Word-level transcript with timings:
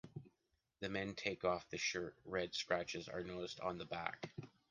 The 0.79 0.89
men 0.89 1.13
take 1.13 1.45
off 1.45 1.69
the 1.69 1.77
shirt, 1.77 2.17
red 2.25 2.55
scratches 2.55 3.07
are 3.07 3.21
noticed 3.23 3.59
on 3.59 3.77
the 3.77 3.85
back. 3.85 4.31